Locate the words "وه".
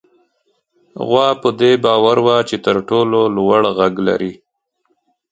2.25-2.37